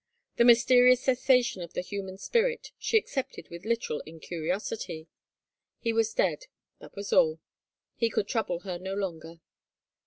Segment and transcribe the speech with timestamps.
[0.37, 5.05] The mysterious cessation of the human spirit she accepted with literal incuriosity.
[5.77, 6.45] He was dead;
[6.79, 7.39] that was all.
[7.93, 9.41] He could trouble her no longer.